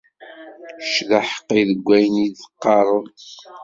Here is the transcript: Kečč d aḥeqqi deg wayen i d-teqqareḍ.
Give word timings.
Kečč 0.79 0.93
d 1.09 1.11
aḥeqqi 1.19 1.61
deg 1.69 1.79
wayen 1.85 2.15
i 2.25 2.27
d-teqqareḍ. 2.29 3.05